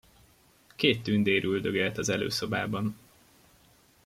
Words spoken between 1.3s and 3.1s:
üldögélt az előszobában.